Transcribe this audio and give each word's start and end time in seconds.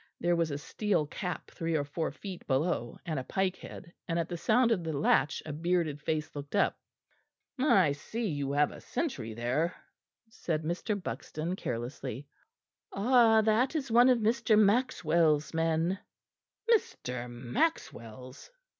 There 0.19 0.35
was 0.35 0.49
a 0.49 0.57
steel 0.57 1.05
cap 1.05 1.51
three 1.51 1.75
or 1.75 1.83
four 1.83 2.11
feet 2.11 2.47
below, 2.47 2.97
and 3.05 3.19
a 3.19 3.23
pike 3.23 3.57
head; 3.57 3.93
and 4.07 4.17
at 4.17 4.29
the 4.29 4.35
sound 4.35 4.71
of 4.71 4.83
the 4.83 4.93
latch 4.93 5.43
a 5.45 5.53
bearded 5.53 6.01
face 6.01 6.35
looked 6.35 6.55
up. 6.55 6.75
"I 7.59 7.91
see 7.91 8.25
you 8.25 8.51
have 8.53 8.71
a 8.71 8.81
sentry 8.81 9.35
there," 9.35 9.75
said 10.27 10.63
Mr. 10.63 10.99
Buxton 10.99 11.55
carelessly. 11.55 12.25
"Ah! 12.91 13.41
that 13.41 13.75
is 13.75 13.91
one 13.91 14.09
of 14.09 14.17
Mr. 14.17 14.57
Maxwell's 14.59 15.53
men." 15.53 15.99
"Mr. 16.67 17.29
Maxwell's!" 17.29 18.49